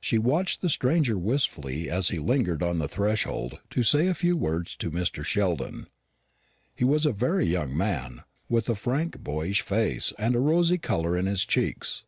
She 0.00 0.16
watched 0.16 0.62
the 0.62 0.70
stranger 0.70 1.18
wistfully 1.18 1.90
as 1.90 2.08
he 2.08 2.18
lingered 2.18 2.62
on 2.62 2.78
the 2.78 2.88
threshold 2.88 3.58
to 3.68 3.82
say 3.82 4.06
a 4.06 4.14
few 4.14 4.34
words 4.34 4.74
to 4.76 4.90
Mr. 4.90 5.22
Sheldon. 5.22 5.86
He 6.74 6.82
was 6.86 7.04
a 7.04 7.12
very 7.12 7.44
young 7.44 7.76
man, 7.76 8.22
with 8.48 8.70
a 8.70 8.74
frank 8.74 9.18
boyish 9.18 9.60
face 9.60 10.14
and 10.18 10.34
a 10.34 10.40
rosy 10.40 10.78
colour 10.78 11.14
in 11.14 11.26
his 11.26 11.44
cheeks. 11.44 12.04